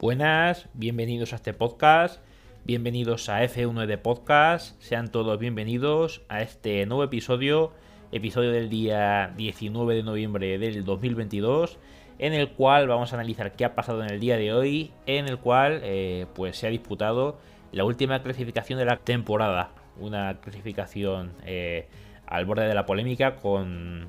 Buenas, 0.00 0.66
bienvenidos 0.72 1.34
a 1.34 1.36
este 1.36 1.52
podcast, 1.52 2.22
bienvenidos 2.64 3.28
a 3.28 3.44
F1 3.44 3.84
de 3.84 3.98
Podcast, 3.98 4.80
sean 4.80 5.12
todos 5.12 5.38
bienvenidos 5.38 6.22
a 6.30 6.40
este 6.40 6.86
nuevo 6.86 7.04
episodio, 7.04 7.74
episodio 8.10 8.50
del 8.50 8.70
día 8.70 9.34
19 9.36 9.94
de 9.94 10.02
noviembre 10.02 10.58
del 10.58 10.86
2022, 10.86 11.76
en 12.18 12.32
el 12.32 12.48
cual 12.52 12.88
vamos 12.88 13.12
a 13.12 13.16
analizar 13.16 13.52
qué 13.52 13.66
ha 13.66 13.74
pasado 13.74 14.02
en 14.02 14.08
el 14.08 14.20
día 14.20 14.38
de 14.38 14.54
hoy, 14.54 14.90
en 15.04 15.28
el 15.28 15.36
cual 15.36 15.82
eh, 15.82 16.24
pues 16.34 16.56
se 16.56 16.66
ha 16.66 16.70
disputado 16.70 17.38
la 17.70 17.84
última 17.84 18.22
clasificación 18.22 18.78
de 18.78 18.86
la 18.86 18.96
temporada, 18.96 19.74
una 19.98 20.40
clasificación 20.40 21.34
eh, 21.44 21.88
al 22.24 22.46
borde 22.46 22.66
de 22.66 22.74
la 22.74 22.86
polémica 22.86 23.36
con, 23.36 24.08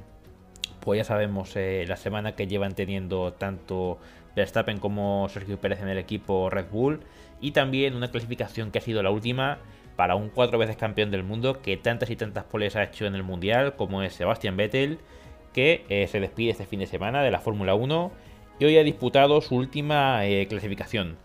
pues 0.81 0.97
ya 0.97 1.03
sabemos, 1.03 1.55
eh, 1.55 1.85
la 1.87 1.95
semana 1.95 2.35
que 2.35 2.47
llevan 2.47 2.73
teniendo 2.73 3.33
tanto 3.33 3.99
Verstappen 4.35 4.79
como 4.79 5.27
Sergio 5.29 5.59
Pérez 5.59 5.81
en 5.81 5.89
el 5.89 5.97
equipo 5.97 6.49
Red 6.49 6.67
Bull 6.71 7.01
y 7.39 7.51
también 7.51 7.95
una 7.95 8.11
clasificación 8.11 8.71
que 8.71 8.79
ha 8.79 8.81
sido 8.81 9.03
la 9.03 9.11
última 9.11 9.59
para 9.95 10.15
un 10.15 10.29
cuatro 10.29 10.57
veces 10.57 10.77
campeón 10.77 11.11
del 11.11 11.23
mundo 11.23 11.61
que 11.61 11.77
tantas 11.77 12.09
y 12.09 12.15
tantas 12.15 12.45
poles 12.45 12.75
ha 12.75 12.83
hecho 12.83 13.05
en 13.05 13.15
el 13.15 13.23
mundial 13.23 13.75
como 13.75 14.03
es 14.03 14.13
Sebastian 14.13 14.57
Vettel 14.57 14.99
que 15.53 15.85
eh, 15.89 16.07
se 16.07 16.19
despide 16.19 16.51
este 16.51 16.65
fin 16.65 16.79
de 16.79 16.87
semana 16.87 17.23
de 17.23 17.31
la 17.31 17.39
Fórmula 17.39 17.75
1 17.75 18.11
y 18.59 18.65
hoy 18.65 18.77
ha 18.77 18.83
disputado 18.83 19.41
su 19.41 19.55
última 19.55 20.25
eh, 20.25 20.47
clasificación. 20.47 21.17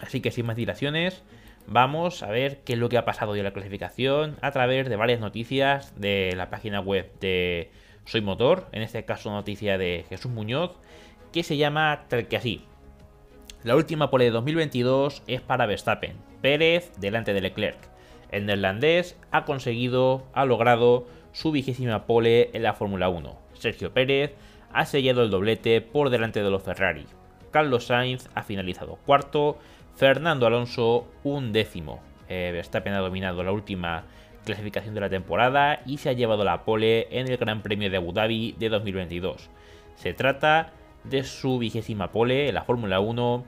Así 0.00 0.20
que 0.20 0.30
sin 0.30 0.46
más 0.46 0.56
dilaciones, 0.56 1.22
vamos 1.66 2.22
a 2.22 2.28
ver 2.28 2.60
qué 2.64 2.74
es 2.74 2.78
lo 2.78 2.88
que 2.88 2.98
ha 2.98 3.04
pasado 3.04 3.32
hoy 3.32 3.38
en 3.38 3.44
la 3.44 3.52
clasificación 3.52 4.36
a 4.40 4.50
través 4.50 4.88
de 4.88 4.96
varias 4.96 5.20
noticias 5.20 5.98
de 6.00 6.34
la 6.36 6.50
página 6.50 6.80
web 6.80 7.10
de 7.20 7.70
Soy 8.06 8.20
Motor, 8.20 8.68
en 8.70 8.82
este 8.82 9.04
caso 9.04 9.30
noticia 9.30 9.78
de 9.78 10.06
Jesús 10.08 10.30
Muñoz, 10.30 10.78
que 11.32 11.42
se 11.42 11.56
llama 11.56 12.04
tal 12.08 12.28
que 12.28 12.36
así. 12.36 12.64
La 13.64 13.74
última 13.74 14.10
pole 14.10 14.26
de 14.26 14.30
2022 14.30 15.24
es 15.26 15.40
para 15.40 15.66
Verstappen, 15.66 16.16
Pérez 16.40 16.92
delante 16.98 17.34
de 17.34 17.40
Leclerc. 17.40 17.76
El 18.30 18.46
neerlandés 18.46 19.18
ha 19.32 19.44
conseguido, 19.44 20.24
ha 20.34 20.44
logrado 20.44 21.08
su 21.32 21.50
vigésima 21.50 22.06
pole 22.06 22.50
en 22.52 22.62
la 22.62 22.74
Fórmula 22.74 23.08
1. 23.08 23.36
Sergio 23.54 23.92
Pérez 23.92 24.34
ha 24.72 24.86
sellado 24.86 25.24
el 25.24 25.30
doblete 25.30 25.80
por 25.80 26.10
delante 26.10 26.44
de 26.44 26.50
los 26.50 26.62
Ferrari. 26.62 27.06
Carlos 27.50 27.86
Sainz 27.86 28.28
ha 28.36 28.44
finalizado 28.44 29.00
cuarto, 29.04 29.58
Fernando 29.96 30.46
Alonso 30.46 31.08
un 31.24 31.52
décimo. 31.52 32.00
Eh, 32.28 32.50
Verstappen 32.52 32.92
ha 32.92 33.00
dominado 33.00 33.42
la 33.42 33.50
última 33.50 34.04
clasificación 34.46 34.94
de 34.94 35.02
la 35.02 35.10
temporada 35.10 35.82
y 35.84 35.98
se 35.98 36.08
ha 36.08 36.14
llevado 36.14 36.44
la 36.44 36.64
pole 36.64 37.08
en 37.10 37.28
el 37.28 37.36
Gran 37.36 37.60
Premio 37.60 37.90
de 37.90 37.98
Abu 37.98 38.12
Dhabi 38.12 38.54
de 38.58 38.70
2022. 38.70 39.50
Se 39.96 40.14
trata 40.14 40.72
de 41.04 41.24
su 41.24 41.58
vigésima 41.58 42.10
pole 42.10 42.48
en 42.48 42.54
la 42.54 42.64
Fórmula 42.64 43.00
1 43.00 43.44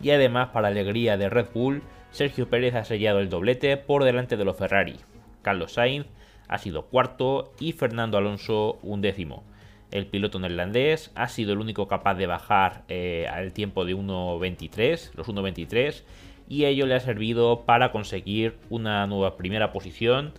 y 0.00 0.10
además 0.10 0.50
para 0.50 0.68
alegría 0.68 1.16
de 1.16 1.28
Red 1.28 1.48
Bull, 1.52 1.82
Sergio 2.12 2.48
Pérez 2.48 2.74
ha 2.76 2.84
sellado 2.84 3.18
el 3.18 3.28
doblete 3.28 3.76
por 3.76 4.04
delante 4.04 4.36
de 4.36 4.44
los 4.44 4.56
Ferrari. 4.56 4.96
Carlos 5.42 5.72
Sainz 5.72 6.06
ha 6.46 6.58
sido 6.58 6.86
cuarto 6.86 7.52
y 7.58 7.72
Fernando 7.72 8.18
Alonso 8.18 8.78
un 8.82 9.00
décimo. 9.00 9.42
El 9.90 10.06
piloto 10.06 10.38
neerlandés 10.38 11.10
ha 11.14 11.28
sido 11.28 11.52
el 11.52 11.58
único 11.58 11.88
capaz 11.88 12.14
de 12.14 12.26
bajar 12.26 12.82
eh, 12.88 13.26
al 13.30 13.52
tiempo 13.52 13.86
de 13.86 13.96
1.23, 13.96 15.14
los 15.14 15.28
1.23, 15.28 16.02
y 16.48 16.64
ello 16.64 16.86
le 16.86 16.94
ha 16.94 17.00
servido 17.00 17.64
para 17.66 17.92
conseguir 17.92 18.56
una 18.70 19.06
nueva 19.06 19.36
primera 19.36 19.72
posición 19.72 20.32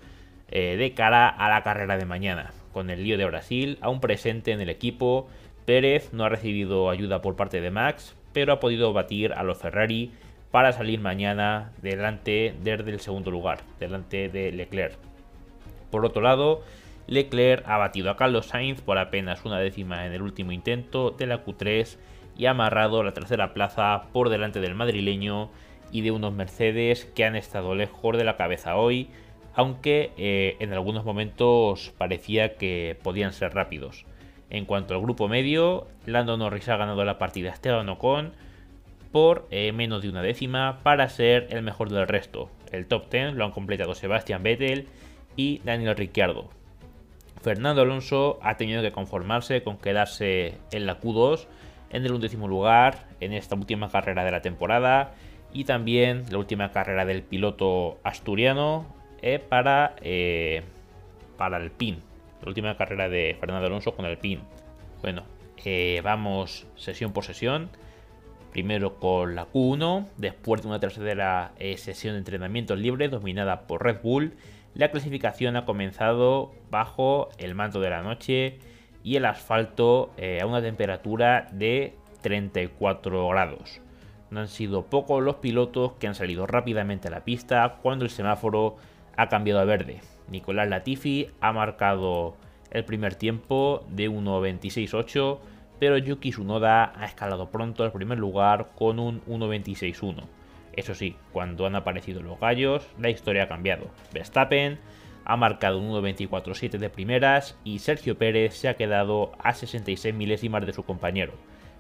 eh, 0.50 0.76
de 0.78 0.94
cara 0.94 1.30
a 1.30 1.50
la 1.50 1.64
carrera 1.64 1.98
de 1.98 2.06
mañana. 2.06 2.52
Con 2.74 2.90
el 2.90 3.04
lío 3.04 3.18
de 3.18 3.26
Brasil 3.26 3.78
aún 3.82 4.00
presente 4.00 4.52
en 4.52 4.62
el 4.62 4.70
equipo, 4.70 5.28
Pérez 5.66 6.14
no 6.14 6.24
ha 6.24 6.30
recibido 6.30 6.90
ayuda 6.90 7.22
por 7.22 7.36
parte 7.36 7.62
de 7.62 7.72
Max, 7.72 8.16
pero 8.34 8.54
ha 8.54 8.60
podido 8.60 8.92
batir 8.94 9.34
a 9.34 9.44
los 9.44 9.60
Ferrari 9.60 10.12
para 10.52 10.72
salir 10.72 11.00
mañana 11.00 11.72
delante 11.82 12.56
desde 12.64 12.90
el 12.90 13.00
segundo 13.00 13.30
lugar, 13.30 13.60
delante 13.80 14.30
de 14.30 14.52
Leclerc. 14.52 14.98
Por 15.92 16.06
otro 16.06 16.22
lado, 16.22 16.64
Leclerc 17.08 17.68
ha 17.68 17.78
batido 17.78 18.09
a 18.09 18.18
Carlos 18.18 18.48
Sainz 18.48 18.81
por 18.81 18.98
apenas 18.98 19.46
una 19.46 19.59
décima 19.59 20.06
en 20.06 20.14
el 20.14 20.22
último 20.22 20.52
intento 20.52 21.12
de 21.12 21.28
la 21.28 21.44
Q3 21.44 21.98
y 22.38 22.46
ha 22.46 22.52
amarrado 22.52 23.03
la 23.03 23.14
tercera 23.14 23.53
plaza 23.53 24.03
por 24.14 24.30
delante 24.30 24.59
del 24.59 24.75
madrileño 24.75 25.50
y 25.91 26.01
de 26.01 26.11
unos 26.11 26.33
Mercedes 26.33 27.05
que 27.05 27.25
han 27.25 27.35
estado 27.35 27.75
lejos 27.75 28.17
de 28.17 28.23
la 28.23 28.38
cabeza 28.38 28.75
hoy, 28.75 29.09
aunque 29.53 30.11
eh, 30.17 30.55
en 30.59 30.73
algunos 30.73 31.05
momentos 31.05 31.94
parecía 31.97 32.55
que 32.55 32.97
podían 33.03 33.33
ser 33.33 33.53
rápidos. 33.53 34.05
En 34.50 34.66
cuanto 34.66 34.94
al 34.94 35.01
grupo 35.01 35.27
medio, 35.27 35.88
Lando 36.05 36.38
Norris 36.38 36.69
ha 36.69 36.77
ganado 36.77 37.05
la 37.05 37.17
partida 37.17 37.51
Esteban 37.51 37.89
Ocon 37.89 38.33
por 39.11 39.47
eh, 39.51 39.72
menos 39.72 40.01
de 40.01 40.09
una 40.09 40.22
décima 40.22 40.79
para 40.83 41.09
ser 41.09 41.47
el 41.51 41.61
mejor 41.61 41.89
del 41.89 42.07
resto. 42.07 42.50
El 42.71 42.85
top 42.85 43.09
10 43.11 43.33
lo 43.33 43.45
han 43.45 43.51
completado 43.51 43.95
Sebastian 43.95 44.44
Vettel 44.44 44.88
y 45.35 45.61
Daniel 45.63 45.95
Ricciardo. 45.95 46.50
Fernando 47.41 47.81
Alonso 47.81 48.39
ha 48.41 48.57
tenido 48.57 48.81
que 48.81 48.91
conformarse 48.91 49.63
con 49.63 49.77
quedarse 49.77 50.56
en 50.71 50.85
la 50.85 51.00
Q2 51.00 51.47
en 51.91 52.06
el 52.06 52.11
undécimo 52.11 52.47
lugar 52.47 53.07
en 53.19 53.33
esta 53.33 53.56
última 53.56 53.89
carrera 53.89 54.23
de 54.23 54.31
la 54.31 54.41
temporada 54.41 55.13
y 55.54 55.64
también 55.64 56.26
la 56.30 56.38
última 56.38 56.72
carrera 56.72 57.06
del 57.06 57.24
piloto 57.24 58.00
asturiano 58.04 58.86
eh, 59.22 59.40
para, 59.40 59.96
eh, 60.02 60.64
para 61.38 61.58
el 61.58 61.72
PIN 61.72 61.98
la 62.42 62.48
última 62.48 62.78
carrera 62.78 63.10
de 63.10 63.36
Fernando 63.38 63.68
Alonso 63.68 63.94
con 63.94 64.06
el 64.06 64.18
PIN. 64.18 64.40
Bueno, 65.02 65.24
eh, 65.66 66.00
vamos 66.02 66.66
sesión 66.78 67.12
por 67.12 67.26
sesión. 67.26 67.70
Primero 68.54 68.96
con 68.96 69.36
la 69.36 69.46
Q1, 69.46 70.08
después 70.16 70.62
de 70.62 70.70
una 70.70 70.80
tercera 70.80 71.52
sesión 71.76 72.14
de 72.14 72.20
entrenamiento 72.20 72.78
libre 72.78 73.10
dominada 73.10 73.68
por 73.68 73.84
Red 73.84 73.98
Bull, 74.02 74.36
la 74.74 74.90
clasificación 74.90 75.58
ha 75.58 75.66
comenzado 75.66 76.54
bajo 76.72 77.28
el 77.38 77.56
manto 77.56 77.81
de 77.81 77.90
la 77.90 78.04
noche 78.04 78.58
y 79.04 79.18
el 79.18 79.26
asfalto 79.26 80.14
a 80.42 80.46
una 80.46 80.62
temperatura 80.62 81.50
de 81.52 81.94
34 82.22 83.28
grados. 83.28 83.81
No 84.31 84.41
han 84.41 84.47
sido 84.47 84.85
pocos 84.85 85.23
los 85.23 85.35
pilotos 85.35 85.94
que 85.94 86.07
han 86.07 86.16
salido 86.16 86.45
rápidamente 86.45 87.07
a 87.07 87.12
la 87.12 87.23
pista 87.23 87.79
cuando 87.81 88.06
el 88.06 88.12
semáforo 88.12 88.75
ha 89.17 89.28
cambiado 89.29 89.59
a 89.59 89.66
verde. 89.66 90.01
Nicolás 90.29 90.69
Latifi 90.69 91.29
ha 91.41 91.51
marcado 91.51 92.35
el 92.72 92.85
primer 92.85 93.16
tiempo 93.16 93.84
de 93.89 94.09
1.26.8, 94.09 95.39
pero 95.79 95.97
Yuki 95.97 96.31
Tsunoda 96.31 96.94
ha 96.95 97.06
escalado 97.06 97.50
pronto 97.50 97.84
al 97.84 97.91
primer 97.91 98.19
lugar 98.19 98.69
con 98.75 99.00
un 99.00 99.22
1.26.1. 99.25 100.23
Eso 100.73 100.94
sí, 100.94 101.16
cuando 101.34 101.66
han 101.66 101.75
aparecido 101.75 102.22
los 102.22 102.39
gallos, 102.39 102.88
la 103.00 103.09
historia 103.09 103.44
ha 103.44 103.47
cambiado. 103.47 103.88
Verstappen 104.13 104.79
ha 105.25 105.35
marcado 105.35 105.79
un 105.79 105.91
1.24.7 105.91 106.78
de 106.78 106.89
primeras 106.89 107.57
y 107.63 107.79
Sergio 107.79 108.18
Pérez 108.18 108.56
se 108.56 108.69
ha 108.69 108.75
quedado 108.75 109.31
a 109.39 109.53
66 109.53 110.13
milésimas 110.13 110.66
de 110.66 110.73
su 110.73 110.84
compañero. 110.84 111.34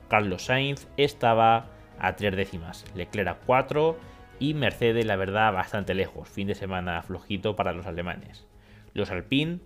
Carlos 0.07 0.45
Sainz 0.45 0.87
estaba 0.97 1.67
a 1.99 2.15
3 2.15 2.35
décimas, 2.35 2.85
Leclerc 2.95 3.27
a 3.27 3.35
4 3.45 3.97
y 4.39 4.53
Mercedes, 4.53 5.05
la 5.05 5.15
verdad, 5.15 5.53
bastante 5.53 5.93
lejos. 5.93 6.29
Fin 6.29 6.47
de 6.47 6.55
semana 6.55 7.01
flojito 7.01 7.55
para 7.55 7.73
los 7.73 7.85
alemanes. 7.85 8.47
Los 8.93 9.11
Alpine 9.11 9.59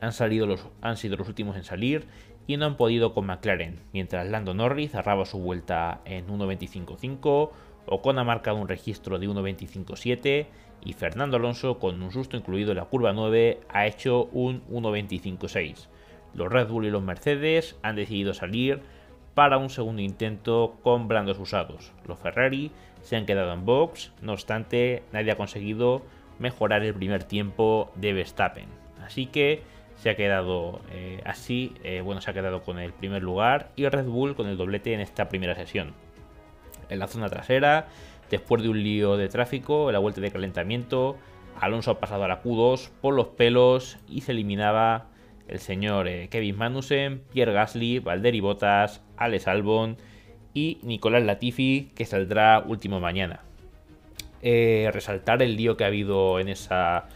han, 0.00 0.12
salido 0.12 0.46
los, 0.46 0.66
han 0.82 0.96
sido 0.96 1.16
los 1.16 1.28
últimos 1.28 1.56
en 1.56 1.64
salir 1.64 2.06
y 2.46 2.56
no 2.56 2.66
han 2.66 2.76
podido 2.76 3.14
con 3.14 3.26
McLaren, 3.26 3.80
mientras 3.92 4.26
Lando 4.28 4.52
Norris 4.52 4.92
cerraba 4.92 5.24
su 5.24 5.38
vuelta 5.38 6.00
en 6.04 6.26
1.25.5, 6.26 7.50
Ocon 7.86 8.18
ha 8.18 8.24
marcado 8.24 8.56
un 8.56 8.68
registro 8.68 9.18
de 9.18 9.28
1.25.7 9.28 10.46
y 10.84 10.92
Fernando 10.92 11.36
Alonso, 11.36 11.78
con 11.78 12.02
un 12.02 12.10
susto 12.10 12.36
incluido 12.36 12.72
en 12.72 12.78
la 12.78 12.84
curva 12.84 13.12
9, 13.12 13.60
ha 13.68 13.86
hecho 13.86 14.24
un 14.32 14.62
1.25.6. 14.68 15.88
Los 16.34 16.52
Red 16.52 16.68
Bull 16.68 16.86
y 16.86 16.90
los 16.90 17.02
Mercedes 17.02 17.76
han 17.82 17.96
decidido 17.96 18.34
salir 18.34 18.82
para 19.34 19.58
un 19.58 19.70
segundo 19.70 20.02
intento 20.02 20.76
con 20.82 21.08
blandos 21.08 21.38
usados. 21.38 21.92
Los 22.06 22.18
Ferrari 22.18 22.70
se 23.02 23.16
han 23.16 23.26
quedado 23.26 23.52
en 23.52 23.64
box, 23.64 24.12
no 24.22 24.32
obstante 24.32 25.02
nadie 25.12 25.32
ha 25.32 25.36
conseguido 25.36 26.02
mejorar 26.38 26.82
el 26.82 26.94
primer 26.94 27.24
tiempo 27.24 27.90
de 27.96 28.12
Verstappen. 28.12 28.68
Así 29.04 29.26
que 29.26 29.62
se 29.96 30.10
ha 30.10 30.16
quedado 30.16 30.80
eh, 30.90 31.20
así, 31.24 31.74
eh, 31.82 32.00
bueno, 32.00 32.20
se 32.20 32.30
ha 32.30 32.34
quedado 32.34 32.62
con 32.62 32.78
el 32.78 32.92
primer 32.92 33.22
lugar 33.22 33.70
y 33.76 33.86
Red 33.88 34.06
Bull 34.06 34.34
con 34.34 34.46
el 34.46 34.56
doblete 34.56 34.94
en 34.94 35.00
esta 35.00 35.28
primera 35.28 35.54
sesión. 35.54 35.94
En 36.88 36.98
la 36.98 37.06
zona 37.06 37.28
trasera, 37.28 37.88
después 38.30 38.62
de 38.62 38.68
un 38.68 38.82
lío 38.82 39.16
de 39.16 39.28
tráfico, 39.28 39.88
en 39.88 39.94
la 39.94 39.98
vuelta 39.98 40.20
de 40.20 40.30
calentamiento, 40.30 41.16
Alonso 41.60 41.92
ha 41.92 42.00
pasado 42.00 42.24
a 42.24 42.28
la 42.28 42.42
Q2 42.42 42.90
por 43.00 43.14
los 43.14 43.28
pelos 43.28 43.98
y 44.08 44.22
se 44.22 44.32
eliminaba 44.32 45.06
el 45.48 45.58
señor 45.58 46.08
eh, 46.08 46.28
Kevin 46.28 46.56
Magnussen, 46.56 47.22
Pierre 47.32 47.52
Gasly, 47.52 47.98
Valtteri 47.98 48.40
Bottas, 48.40 49.02
Alex 49.16 49.48
Albon 49.48 49.96
y 50.54 50.78
Nicolás 50.82 51.22
Latifi, 51.22 51.90
que 51.94 52.06
saldrá 52.06 52.62
último 52.66 53.00
mañana. 53.00 53.40
Eh, 54.42 54.90
resaltar 54.92 55.42
el 55.42 55.56
lío 55.56 55.76
que 55.76 55.84
ha 55.84 55.88
habido 55.88 56.38
en 56.38 56.48
esa 56.48 57.08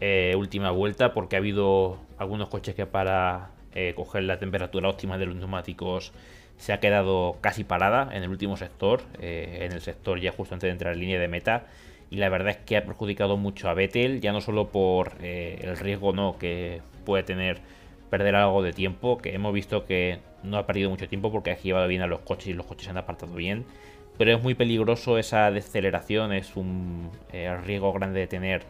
eh, 0.00 0.34
última 0.36 0.70
vuelta, 0.70 1.12
porque 1.12 1.36
ha 1.36 1.38
habido 1.38 1.98
algunos 2.18 2.48
coches 2.48 2.74
que 2.74 2.86
para 2.86 3.50
coger 3.94 4.24
la 4.24 4.40
temperatura 4.40 4.88
óptima 4.88 5.16
de 5.16 5.26
los 5.26 5.36
neumáticos 5.36 6.12
se 6.56 6.72
ha 6.72 6.80
quedado 6.80 7.36
casi 7.40 7.62
parada 7.62 8.08
en 8.12 8.24
el 8.24 8.28
último 8.28 8.56
sector, 8.56 9.00
en 9.20 9.70
el 9.70 9.80
sector 9.80 10.18
ya 10.18 10.32
justo 10.32 10.56
antes 10.56 10.66
de 10.66 10.72
entrar 10.72 10.94
en 10.94 11.00
línea 11.00 11.20
de 11.20 11.28
meta. 11.28 11.66
Y 12.10 12.16
la 12.16 12.28
verdad 12.28 12.50
es 12.50 12.56
que 12.58 12.76
ha 12.76 12.84
perjudicado 12.84 13.36
mucho 13.36 13.68
a 13.68 13.74
Vettel, 13.74 14.20
ya 14.20 14.32
no 14.32 14.40
solo 14.40 14.68
por 14.68 15.12
eh, 15.22 15.58
el 15.62 15.76
riesgo 15.76 16.12
no 16.12 16.36
que 16.38 16.82
puede 17.04 17.22
tener 17.22 17.60
perder 18.10 18.34
algo 18.34 18.62
de 18.62 18.72
tiempo, 18.72 19.18
que 19.18 19.34
hemos 19.34 19.54
visto 19.54 19.86
que 19.86 20.18
no 20.42 20.58
ha 20.58 20.66
perdido 20.66 20.90
mucho 20.90 21.08
tiempo 21.08 21.30
porque 21.30 21.52
ha 21.52 21.56
llevado 21.56 21.86
bien 21.86 22.02
a 22.02 22.08
los 22.08 22.20
coches 22.20 22.48
y 22.48 22.52
los 22.52 22.66
coches 22.66 22.84
se 22.84 22.90
han 22.90 22.98
apartado 22.98 23.34
bien. 23.34 23.64
Pero 24.18 24.36
es 24.36 24.42
muy 24.42 24.54
peligroso 24.54 25.16
esa 25.16 25.50
deceleración, 25.50 26.32
es 26.32 26.56
un 26.56 27.10
eh, 27.32 27.56
riesgo 27.64 27.92
grande 27.92 28.20
de 28.20 28.26
tener 28.26 28.62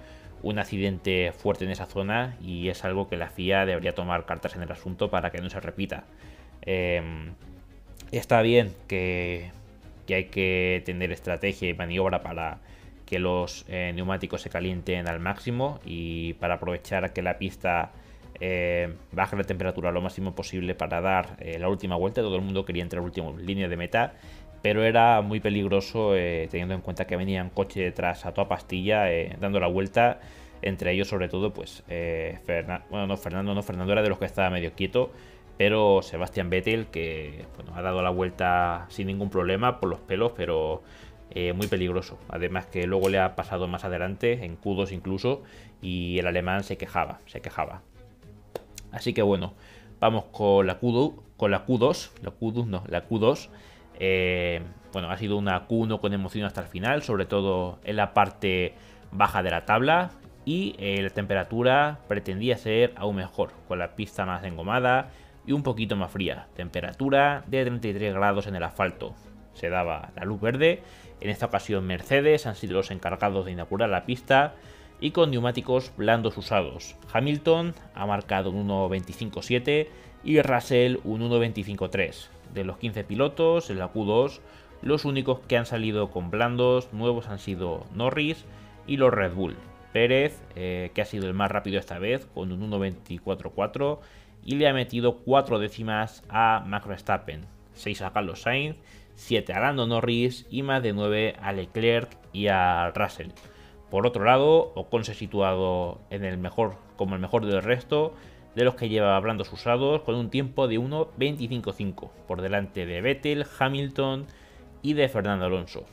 un 0.42 0.58
accidente 0.58 1.32
fuerte 1.32 1.64
en 1.64 1.70
esa 1.70 1.86
zona 1.86 2.36
y 2.42 2.68
es 2.68 2.84
algo 2.84 3.08
que 3.08 3.16
la 3.16 3.30
FIA 3.30 3.66
debería 3.66 3.94
tomar 3.94 4.26
cartas 4.26 4.54
en 4.56 4.62
el 4.62 4.70
asunto 4.70 5.10
para 5.10 5.30
que 5.30 5.40
no 5.40 5.50
se 5.50 5.60
repita. 5.60 6.04
Em, 6.62 7.32
está 8.12 8.42
bien 8.42 8.72
que, 8.86 9.50
hay 10.08 10.24
que 10.24 10.82
tener 10.84 11.12
estrategia 11.12 11.68
y 11.68 11.74
maniobra 11.74 12.22
para 12.22 12.58
que 13.10 13.18
los 13.18 13.64
eh, 13.68 13.90
neumáticos 13.92 14.40
se 14.40 14.50
calienten 14.50 15.08
al 15.08 15.18
máximo 15.18 15.80
y 15.84 16.34
para 16.34 16.54
aprovechar 16.54 17.12
que 17.12 17.22
la 17.22 17.38
pista 17.38 17.90
eh, 18.38 18.94
baje 19.10 19.34
la 19.34 19.42
temperatura 19.42 19.90
lo 19.90 20.00
máximo 20.00 20.32
posible 20.32 20.76
para 20.76 21.00
dar 21.00 21.36
eh, 21.40 21.58
la 21.58 21.68
última 21.68 21.96
vuelta. 21.96 22.20
Todo 22.20 22.36
el 22.36 22.42
mundo 22.42 22.64
quería 22.64 22.84
entrar 22.84 23.02
última 23.02 23.32
línea 23.32 23.68
de 23.68 23.76
meta, 23.76 24.14
pero 24.62 24.84
era 24.84 25.22
muy 25.22 25.40
peligroso 25.40 26.12
teniendo 26.50 26.72
en 26.74 26.82
cuenta 26.82 27.04
que 27.04 27.16
venían 27.16 27.50
coche 27.50 27.80
detrás 27.80 28.24
a 28.26 28.32
toda 28.32 28.46
pastilla 28.46 29.06
dando 29.40 29.58
la 29.58 29.66
vuelta. 29.66 30.20
Entre 30.62 30.92
ellos, 30.92 31.08
sobre 31.08 31.28
todo, 31.28 31.52
pues 31.52 31.82
bueno, 32.90 33.06
no 33.08 33.16
Fernando, 33.16 33.54
no 33.54 33.62
Fernando 33.62 33.92
era 33.92 34.02
de 34.02 34.10
los 34.10 34.18
que 34.18 34.26
estaba 34.26 34.50
medio 34.50 34.72
quieto 34.74 35.10
pero 35.60 36.00
Sebastian 36.00 36.48
Vettel, 36.48 36.86
que 36.86 37.44
ha 37.74 37.82
dado 37.82 38.00
la 38.00 38.08
vuelta 38.08 38.86
sin 38.88 39.08
ningún 39.08 39.28
problema 39.28 39.78
por 39.78 39.90
los 39.90 40.00
pelos, 40.00 40.32
pero 40.34 40.82
eh, 41.30 41.52
muy 41.52 41.66
peligroso. 41.66 42.18
Además 42.28 42.66
que 42.66 42.86
luego 42.86 43.08
le 43.08 43.18
ha 43.18 43.36
pasado 43.36 43.68
más 43.68 43.84
adelante, 43.84 44.44
en 44.44 44.60
Q2 44.60 44.92
incluso, 44.92 45.42
y 45.80 46.18
el 46.18 46.26
alemán 46.26 46.64
se 46.64 46.76
quejaba, 46.76 47.20
se 47.26 47.40
quejaba. 47.40 47.82
Así 48.92 49.12
que 49.12 49.22
bueno, 49.22 49.54
vamos 50.00 50.24
con 50.32 50.66
la 50.66 50.80
Q2, 50.80 51.14
con 51.36 51.50
la 51.50 51.66
Q2, 51.66 52.10
la 52.22 52.32
Q2 52.32 52.66
no, 52.66 52.84
la 52.88 53.08
Q2. 53.08 53.48
Eh, 53.98 54.60
bueno, 54.92 55.10
ha 55.10 55.16
sido 55.16 55.36
una 55.36 55.68
Q1 55.68 56.00
con 56.00 56.12
emoción 56.12 56.44
hasta 56.44 56.62
el 56.62 56.66
final, 56.66 57.02
sobre 57.02 57.26
todo 57.26 57.78
en 57.84 57.96
la 57.96 58.12
parte 58.12 58.74
baja 59.12 59.42
de 59.42 59.50
la 59.50 59.64
tabla. 59.64 60.10
Y 60.44 60.74
eh, 60.78 61.02
la 61.02 61.10
temperatura 61.10 62.00
pretendía 62.08 62.56
ser 62.56 62.92
aún 62.96 63.16
mejor, 63.16 63.52
con 63.68 63.78
la 63.78 63.94
pista 63.94 64.24
más 64.24 64.42
engomada, 64.42 65.10
y 65.46 65.52
un 65.52 65.62
poquito 65.62 65.96
más 65.96 66.10
fría. 66.10 66.48
Temperatura 66.54 67.44
de 67.46 67.62
33 67.62 68.14
grados 68.14 68.46
en 68.46 68.56
el 68.56 68.62
asfalto. 68.62 69.14
Se 69.52 69.68
daba 69.68 70.10
la 70.16 70.24
luz 70.24 70.40
verde. 70.40 70.82
En 71.20 71.30
esta 71.30 71.46
ocasión 71.46 71.86
Mercedes 71.86 72.46
han 72.46 72.56
sido 72.56 72.74
los 72.74 72.90
encargados 72.90 73.44
de 73.44 73.52
inaugurar 73.52 73.90
la 73.90 74.06
pista 74.06 74.54
y 75.00 75.12
con 75.12 75.30
neumáticos 75.30 75.92
blandos 75.96 76.36
usados. 76.36 76.96
Hamilton 77.12 77.74
ha 77.94 78.06
marcado 78.06 78.50
un 78.50 78.68
1.25.7 78.68 79.88
y 80.24 80.40
Russell 80.40 80.98
un 81.04 81.22
1.25.3. 81.22 82.28
De 82.54 82.64
los 82.64 82.78
15 82.78 83.04
pilotos 83.04 83.70
en 83.70 83.78
la 83.78 83.92
Q2, 83.92 84.40
los 84.82 85.04
únicos 85.04 85.40
que 85.40 85.56
han 85.56 85.66
salido 85.66 86.10
con 86.10 86.30
blandos 86.30 86.92
nuevos 86.92 87.28
han 87.28 87.38
sido 87.38 87.86
Norris 87.94 88.44
y 88.86 88.96
los 88.96 89.12
Red 89.12 89.32
Bull. 89.32 89.56
Pérez, 89.92 90.40
eh, 90.54 90.90
que 90.94 91.02
ha 91.02 91.04
sido 91.04 91.26
el 91.26 91.34
más 91.34 91.50
rápido 91.50 91.78
esta 91.78 91.98
vez, 91.98 92.26
con 92.26 92.52
un 92.52 92.70
1.24.4 92.70 93.98
y 94.44 94.56
le 94.56 94.68
ha 94.68 94.72
metido 94.72 95.18
4 95.18 95.58
décimas 95.58 96.22
a 96.28 96.62
Max 96.66 96.86
Verstappen, 96.86 97.46
6 97.74 98.02
a 98.02 98.12
Carlos 98.12 98.42
Sainz, 98.42 98.76
7 99.14 99.52
a 99.52 99.60
Lando 99.60 99.86
Norris 99.86 100.46
y 100.50 100.62
más 100.62 100.82
de 100.82 100.92
9 100.92 101.36
a 101.40 101.52
Leclerc 101.52 102.16
y 102.32 102.48
a 102.48 102.90
Russell. 102.94 103.28
Por 103.90 104.06
otro 104.06 104.24
lado, 104.24 104.72
Ocon 104.74 105.04
se 105.04 105.12
ha 105.12 105.14
situado 105.14 106.00
en 106.10 106.24
el 106.24 106.38
mejor, 106.38 106.76
como 106.96 107.14
el 107.14 107.20
mejor 107.20 107.44
del 107.44 107.62
resto 107.62 108.14
de 108.54 108.64
los 108.64 108.74
que 108.74 108.88
lleva 108.88 109.18
blandos 109.20 109.52
usados 109.52 110.02
con 110.02 110.14
un 110.14 110.30
tiempo 110.30 110.68
de 110.68 110.78
1.25.5 110.78 112.10
por 112.26 112.42
delante 112.42 112.86
de 112.86 113.00
Vettel, 113.00 113.46
Hamilton 113.58 114.26
y 114.82 114.94
de 114.94 115.08
Fernando 115.08 115.46
Alonso. 115.46 115.84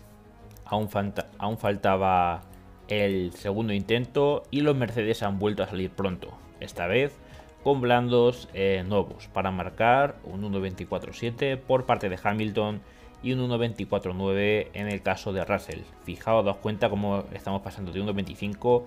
Aún, 0.65 0.89
aún 1.37 1.57
faltaba 1.57 2.41
el 2.87 3.33
segundo 3.33 3.73
intento 3.73 4.43
y 4.51 4.61
los 4.61 4.75
Mercedes 4.75 5.23
han 5.23 5.39
vuelto 5.39 5.63
a 5.63 5.67
salir 5.67 5.91
pronto. 5.91 6.37
Esta 6.59 6.87
vez 6.87 7.17
con 7.63 7.81
blandos 7.81 8.47
eh, 8.53 8.83
nuevos 8.87 9.27
para 9.27 9.51
marcar 9.51 10.17
un 10.23 10.41
1.24.7 10.41 11.57
por 11.57 11.85
parte 11.85 12.09
de 12.09 12.19
Hamilton 12.21 12.81
y 13.23 13.33
un 13.33 13.49
1.24.9 13.49 14.69
en 14.73 14.87
el 14.87 15.01
caso 15.01 15.33
de 15.33 15.43
Russell. 15.43 15.81
Fijaos, 16.03 16.45
daos 16.45 16.57
cuenta 16.57 16.89
cómo 16.89 17.23
estamos 17.33 17.61
pasando 17.61 17.91
de 17.91 18.01
1.25 18.01 18.83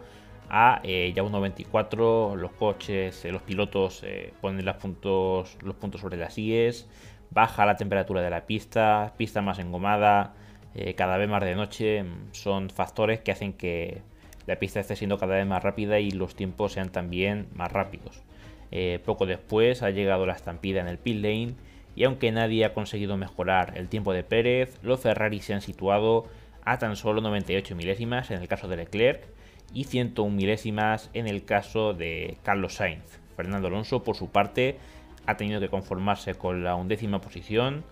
a 0.48 0.80
eh, 0.82 1.12
ya 1.14 1.22
1.24. 1.22 2.36
Los 2.36 2.52
coches, 2.52 3.24
eh, 3.24 3.32
los 3.32 3.42
pilotos 3.42 4.04
ponen 4.40 4.64
los 4.64 4.76
puntos, 4.76 5.56
los 5.62 5.74
puntos 5.76 6.00
sobre 6.00 6.16
las 6.16 6.36
IES, 6.38 6.88
baja 7.30 7.66
la 7.66 7.76
temperatura 7.76 8.22
de 8.22 8.30
la 8.30 8.46
pista, 8.46 9.14
pista 9.16 9.42
más 9.42 9.58
engomada, 9.58 10.34
cada 10.96 11.16
vez 11.16 11.28
más 11.28 11.42
de 11.42 11.54
noche. 11.54 12.04
Son 12.32 12.70
factores 12.70 13.20
que 13.20 13.32
hacen 13.32 13.52
que 13.52 14.02
la 14.46 14.56
pista 14.56 14.80
esté 14.80 14.96
siendo 14.96 15.18
cada 15.18 15.36
vez 15.36 15.46
más 15.46 15.62
rápida 15.62 16.00
y 16.00 16.10
los 16.10 16.34
tiempos 16.34 16.72
sean 16.72 16.90
también 16.90 17.46
más 17.54 17.70
rápidos. 17.70 18.22
Eh, 18.72 19.00
poco 19.04 19.26
después 19.26 19.82
ha 19.82 19.90
llegado 19.90 20.26
la 20.26 20.32
estampida 20.32 20.80
en 20.80 20.88
el 20.88 20.98
pit 20.98 21.16
lane 21.22 21.54
y 21.94 22.04
aunque 22.04 22.32
nadie 22.32 22.64
ha 22.64 22.74
conseguido 22.74 23.16
mejorar 23.16 23.76
el 23.76 23.88
tiempo 23.88 24.12
de 24.12 24.24
Pérez, 24.24 24.78
los 24.82 25.00
Ferrari 25.00 25.40
se 25.40 25.54
han 25.54 25.60
situado 25.60 26.26
a 26.64 26.78
tan 26.78 26.96
solo 26.96 27.20
98 27.20 27.74
milésimas 27.74 28.30
en 28.30 28.40
el 28.40 28.48
caso 28.48 28.68
de 28.68 28.76
Leclerc 28.76 29.26
y 29.72 29.84
101 29.84 30.34
milésimas 30.34 31.10
en 31.14 31.26
el 31.26 31.44
caso 31.44 31.94
de 31.94 32.38
Carlos 32.42 32.74
Sainz. 32.74 33.20
Fernando 33.36 33.68
Alonso, 33.68 34.02
por 34.02 34.16
su 34.16 34.30
parte, 34.30 34.78
ha 35.26 35.36
tenido 35.36 35.60
que 35.60 35.68
conformarse 35.68 36.34
con 36.34 36.64
la 36.64 36.74
undécima 36.74 37.20
posición 37.20 37.84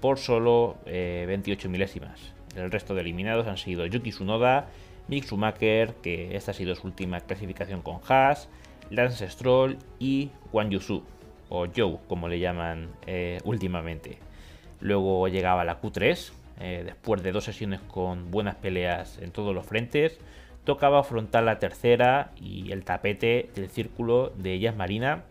por 0.00 0.18
solo 0.18 0.78
28 0.86 1.66
eh, 1.66 1.70
milésimas. 1.70 2.32
El 2.56 2.70
resto 2.70 2.94
de 2.94 3.02
eliminados 3.02 3.46
han 3.46 3.56
sido 3.56 3.86
Yuki 3.86 4.10
Tsunoda, 4.10 4.68
Mick 5.08 5.24
Schumacher, 5.24 5.94
que 6.02 6.36
esta 6.36 6.50
ha 6.50 6.54
sido 6.54 6.74
su 6.74 6.86
última 6.86 7.20
clasificación 7.20 7.82
con 7.82 8.00
Haas, 8.08 8.48
Lance 8.90 9.28
Stroll 9.28 9.78
y 9.98 10.30
Juan 10.50 10.70
Yusu, 10.70 11.02
o 11.48 11.66
Joe, 11.74 11.98
como 12.08 12.28
le 12.28 12.38
llaman 12.38 12.90
eh, 13.06 13.40
últimamente. 13.44 14.18
Luego 14.80 15.28
llegaba 15.28 15.64
la 15.64 15.80
Q3, 15.80 16.32
eh, 16.60 16.82
después 16.84 17.22
de 17.22 17.32
dos 17.32 17.44
sesiones 17.44 17.80
con 17.80 18.30
buenas 18.30 18.56
peleas 18.56 19.18
en 19.18 19.30
todos 19.30 19.54
los 19.54 19.66
frentes, 19.66 20.18
tocaba 20.64 21.00
afrontar 21.00 21.44
la 21.44 21.58
tercera 21.58 22.32
y 22.36 22.72
el 22.72 22.84
tapete 22.84 23.50
del 23.54 23.70
círculo 23.70 24.32
de 24.36 24.52
ellas 24.52 24.76
Marina 24.76 25.24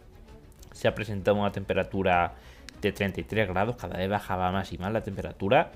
se 0.71 0.87
ha 0.87 0.95
presentado 0.95 1.37
una 1.37 1.51
temperatura 1.51 2.33
de 2.81 2.91
33 2.91 3.47
grados, 3.47 3.75
cada 3.75 3.97
vez 3.97 4.09
bajaba 4.09 4.51
más 4.51 4.71
y 4.73 4.77
más 4.77 4.91
la 4.91 5.01
temperatura. 5.01 5.71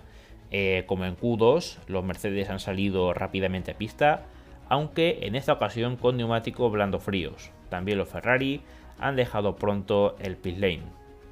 Eh, 0.52 0.84
como 0.86 1.06
en 1.06 1.18
Q2, 1.18 1.78
los 1.88 2.04
Mercedes 2.04 2.50
han 2.50 2.60
salido 2.60 3.14
rápidamente 3.14 3.72
a 3.72 3.78
pista, 3.78 4.26
aunque 4.70 5.20
en 5.24 5.36
esta 5.36 5.54
ocasión 5.54 5.96
con 5.96 6.18
neumáticos 6.18 6.72
blando 6.72 7.00
fríos. 7.00 7.52
También 7.70 7.98
los 7.98 8.10
Ferrari 8.10 8.62
han 9.02 9.16
dejado 9.16 9.56
pronto 9.56 10.16
el 10.20 10.38
pit 10.38 10.58
lane. 10.58 10.84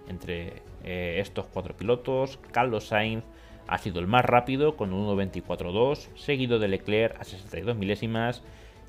Entre 0.09 0.63
eh, 0.83 1.17
estos 1.19 1.45
cuatro 1.45 1.77
pilotos, 1.77 2.39
Carlos 2.51 2.87
Sainz 2.87 3.23
ha 3.67 3.77
sido 3.77 3.99
el 3.99 4.07
más 4.07 4.25
rápido 4.25 4.75
con 4.75 4.91
un 4.93 5.07
1.24.2, 5.15 6.09
seguido 6.15 6.57
de 6.59 6.67
Leclerc 6.67 7.19
a 7.19 7.23
62 7.23 7.77
milésimas 7.77 8.41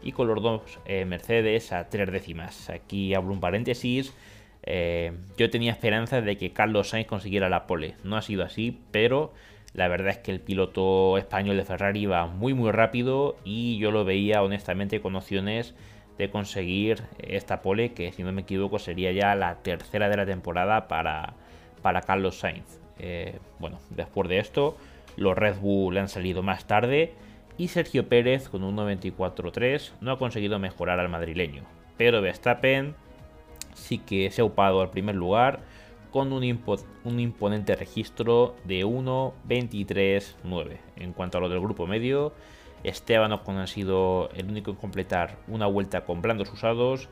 y 0.02 0.12
con 0.12 0.26
los 0.26 0.42
dos 0.42 0.62
eh, 0.86 1.04
Mercedes 1.04 1.72
a 1.72 1.88
3 1.90 2.10
décimas. 2.10 2.70
Aquí 2.70 3.14
abro 3.14 3.32
un 3.32 3.40
paréntesis. 3.40 4.14
Eh, 4.62 5.12
yo 5.36 5.50
tenía 5.50 5.72
esperanza 5.72 6.22
de 6.22 6.36
que 6.38 6.52
Carlos 6.52 6.88
Sainz 6.88 7.06
consiguiera 7.06 7.50
la 7.50 7.66
pole. 7.66 7.96
No 8.04 8.16
ha 8.16 8.22
sido 8.22 8.42
así, 8.42 8.78
pero 8.90 9.32
la 9.74 9.88
verdad 9.88 10.10
es 10.10 10.18
que 10.18 10.30
el 10.30 10.40
piloto 10.40 11.18
español 11.18 11.56
de 11.56 11.64
Ferrari 11.64 12.06
va 12.06 12.26
muy 12.26 12.54
muy 12.54 12.70
rápido 12.72 13.36
y 13.44 13.78
yo 13.78 13.90
lo 13.90 14.04
veía 14.04 14.42
honestamente 14.42 15.00
con 15.00 15.14
opciones 15.14 15.74
de 16.18 16.30
conseguir 16.30 17.02
esta 17.18 17.62
pole, 17.62 17.92
que 17.92 18.12
si 18.12 18.22
no 18.22 18.32
me 18.32 18.42
equivoco 18.42 18.78
sería 18.78 19.12
ya 19.12 19.34
la 19.34 19.56
tercera 19.56 20.08
de 20.08 20.16
la 20.16 20.26
temporada 20.26 20.86
para, 20.88 21.34
para 21.82 22.02
Carlos 22.02 22.38
Sainz. 22.38 22.78
Eh, 22.98 23.38
bueno, 23.58 23.78
después 23.90 24.28
de 24.28 24.38
esto, 24.38 24.76
los 25.16 25.36
Red 25.36 25.56
Bull 25.60 25.96
han 25.98 26.08
salido 26.08 26.42
más 26.42 26.66
tarde 26.66 27.14
y 27.56 27.68
Sergio 27.68 28.08
Pérez 28.08 28.48
con 28.48 28.64
un 28.64 28.76
94.3 28.76 29.92
no 30.00 30.12
ha 30.12 30.18
conseguido 30.18 30.58
mejorar 30.58 31.00
al 31.00 31.08
madrileño. 31.08 31.64
Pero 31.96 32.22
Verstappen 32.22 32.94
sí 33.74 33.98
que 33.98 34.30
se 34.30 34.42
ha 34.42 34.44
upado 34.44 34.80
al 34.80 34.90
primer 34.90 35.14
lugar 35.14 35.60
con 36.10 36.32
un, 36.32 36.42
un 37.04 37.20
imponente 37.20 37.76
registro 37.76 38.56
de 38.64 38.84
1.23.9. 38.84 40.78
En 40.96 41.12
cuanto 41.12 41.38
a 41.38 41.40
lo 41.40 41.48
del 41.48 41.60
grupo 41.60 41.86
medio, 41.86 42.32
Esteban 42.84 43.32
Ocon 43.32 43.58
ha 43.58 43.66
sido 43.66 44.30
el 44.34 44.48
único 44.48 44.70
en 44.70 44.76
completar 44.76 45.36
una 45.48 45.66
vuelta 45.66 46.04
con 46.04 46.22
blandos 46.22 46.52
usados 46.52 47.08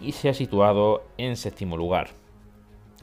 y 0.00 0.12
se 0.12 0.28
ha 0.28 0.34
situado 0.34 1.04
en 1.16 1.36
séptimo 1.36 1.76
lugar. 1.76 2.08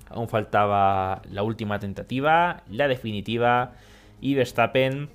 Aún 0.10 0.28
faltaba 0.28 1.22
la 1.30 1.44
última 1.44 1.80
tentativa, 1.80 2.64
la 2.68 2.88
definitiva, 2.88 3.74
y 4.20 4.34
Verstappen 4.34 5.10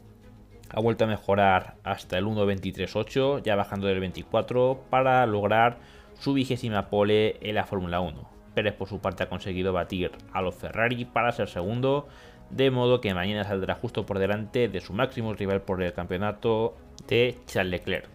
ha 0.70 0.80
vuelto 0.80 1.04
a 1.04 1.08
mejorar 1.08 1.74
hasta 1.84 2.16
el 2.16 2.24
1.23.8, 2.24 3.42
ya 3.42 3.56
bajando 3.56 3.86
del 3.86 4.00
24, 4.00 4.84
para 4.90 5.26
lograr 5.26 5.78
su 6.18 6.32
vigésima 6.32 6.88
pole 6.90 7.36
en 7.40 7.56
la 7.56 7.64
Fórmula 7.64 8.00
1. 8.00 8.28
Pérez 8.54 8.74
por 8.74 8.88
su 8.88 9.00
parte 9.00 9.24
ha 9.24 9.28
conseguido 9.28 9.72
batir 9.72 10.12
a 10.32 10.40
los 10.40 10.54
Ferrari 10.54 11.04
para 11.04 11.32
ser 11.32 11.48
segundo, 11.48 12.06
de 12.50 12.70
modo 12.70 13.00
que 13.00 13.14
mañana 13.14 13.44
saldrá 13.44 13.74
justo 13.74 14.06
por 14.06 14.18
delante 14.18 14.68
de 14.68 14.80
su 14.80 14.92
máximo 14.92 15.34
rival 15.34 15.62
por 15.62 15.82
el 15.82 15.92
campeonato 15.92 16.76
de 17.08 17.38
Charles 17.46 17.70
Leclerc. 17.70 18.08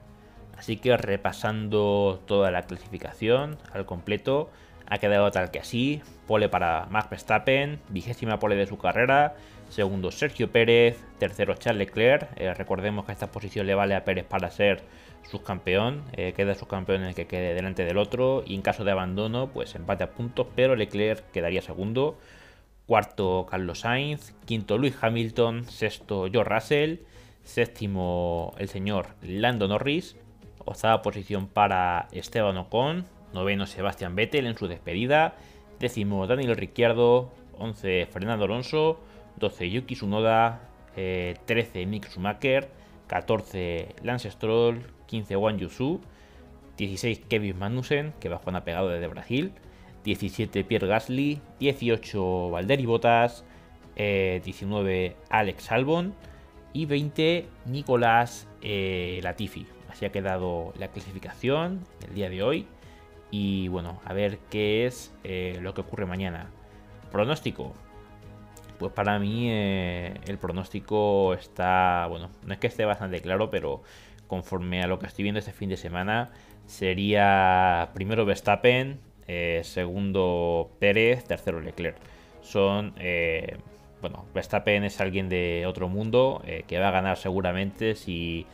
Así 0.57 0.77
que 0.77 0.95
repasando 0.97 2.21
toda 2.25 2.51
la 2.51 2.63
clasificación 2.63 3.57
al 3.71 3.85
completo, 3.85 4.49
ha 4.87 4.97
quedado 4.97 5.31
tal 5.31 5.51
que 5.51 5.59
así, 5.59 6.01
pole 6.27 6.49
para 6.49 6.87
Max 6.89 7.09
Verstappen, 7.09 7.79
vigésima 7.89 8.39
pole 8.39 8.55
de 8.55 8.65
su 8.65 8.77
carrera, 8.77 9.35
segundo 9.69 10.11
Sergio 10.11 10.51
Pérez, 10.51 10.97
tercero 11.19 11.53
Charles 11.55 11.87
Leclerc, 11.87 12.29
eh, 12.35 12.53
recordemos 12.53 13.05
que 13.05 13.11
esta 13.11 13.31
posición 13.31 13.67
le 13.67 13.75
vale 13.75 13.95
a 13.95 14.03
Pérez 14.03 14.25
para 14.25 14.49
ser 14.49 14.83
subcampeón, 15.29 16.03
eh, 16.13 16.33
queda 16.35 16.55
subcampeón 16.55 17.01
en 17.01 17.09
el 17.09 17.15
que 17.15 17.27
quede 17.27 17.53
delante 17.53 17.85
del 17.85 17.97
otro. 17.97 18.43
Y 18.45 18.55
en 18.55 18.61
caso 18.61 18.83
de 18.83 18.91
abandono 18.91 19.49
pues 19.51 19.75
empate 19.75 20.03
a 20.03 20.11
puntos, 20.11 20.47
pero 20.55 20.75
Leclerc 20.75 21.31
quedaría 21.31 21.61
segundo, 21.61 22.17
cuarto 22.85 23.45
Carlos 23.49 23.81
Sainz, 23.81 24.33
quinto 24.45 24.77
Luis 24.77 24.95
Hamilton, 24.99 25.65
sexto 25.65 26.27
George 26.31 26.53
Russell, 26.53 26.95
séptimo 27.43 28.53
el 28.57 28.69
señor 28.69 29.07
Lando 29.21 29.67
Norris, 29.67 30.15
octava 30.65 31.01
posición 31.01 31.47
para 31.47 32.07
Esteban 32.11 32.57
Ocon, 32.57 33.05
noveno 33.33 33.65
Sebastián 33.65 34.15
Vettel 34.15 34.47
en 34.47 34.57
su 34.57 34.67
despedida, 34.67 35.35
décimo 35.79 36.27
Daniel 36.27 36.55
Ricciardo, 36.55 37.31
11 37.57 38.07
Fernando 38.11 38.45
Alonso, 38.45 38.99
12 39.37 39.69
Yuki 39.69 39.95
Tsunoda, 39.95 40.61
13 40.95 41.81
eh, 41.81 41.85
Mick 41.85 42.09
Schumacher, 42.09 42.69
14 43.07 43.95
Lance 44.03 44.29
Stroll, 44.31 44.81
15 45.07 45.35
Wang 45.35 45.57
Yusu, 45.57 46.01
16 46.77 47.21
Kevin 47.27 47.57
Magnussen, 47.57 48.13
que 48.19 48.29
va 48.29 48.37
Juan 48.37 48.63
pegado 48.63 48.89
desde 48.89 49.07
Brasil, 49.07 49.53
17 50.03 50.63
Pierre 50.63 50.87
Gasly, 50.87 51.41
18 51.59 52.51
Valderi 52.51 52.85
Bottas, 52.85 53.43
19 53.95 55.05
eh, 55.05 55.15
Alex 55.29 55.71
Albon 55.71 56.13
y 56.73 56.85
20 56.85 57.47
Nicolás 57.65 58.47
eh, 58.61 59.19
Latifi. 59.23 59.65
Así 59.89 60.05
ha 60.05 60.11
quedado 60.11 60.73
la 60.77 60.89
clasificación 60.89 61.85
el 62.07 62.13
día 62.13 62.29
de 62.29 62.43
hoy. 62.43 62.67
Y 63.31 63.67
bueno, 63.67 64.01
a 64.05 64.13
ver 64.13 64.39
qué 64.49 64.85
es 64.85 65.13
eh, 65.23 65.57
lo 65.61 65.73
que 65.73 65.81
ocurre 65.81 66.05
mañana. 66.05 66.49
Pronóstico. 67.11 67.73
Pues 68.77 68.93
para 68.93 69.19
mí 69.19 69.51
el 69.51 70.37
pronóstico 70.39 71.33
está, 71.33 72.07
bueno, 72.09 72.29
no 72.45 72.53
es 72.53 72.59
que 72.59 72.67
esté 72.67 72.85
bastante 72.85 73.21
claro, 73.21 73.49
pero 73.49 73.83
conforme 74.29 74.81
a 74.81 74.87
lo 74.87 74.99
que 74.99 75.07
estoy 75.07 75.23
viendo 75.23 75.39
este 75.39 75.51
fin 75.51 75.67
de 75.69 75.75
semana, 75.75 76.31
sería 76.65 77.89
primero 77.93 78.25
Verstappen, 78.25 78.99
eh, 79.27 79.61
segundo 79.63 80.71
Pérez, 80.79 81.25
tercero 81.25 81.59
Leclerc. 81.59 81.97
Son, 82.41 82.93
eh, 82.97 83.57
bueno, 84.01 84.25
Verstappen 84.33 84.83
es 84.83 84.99
alguien 85.01 85.29
de 85.29 85.65
otro 85.67 85.89
mundo 85.89 86.41
eh, 86.45 86.63
que 86.67 86.79
va 86.79 86.89
a 86.89 86.91
ganar 86.91 87.17
seguramente 87.17 87.95
si 87.95 88.45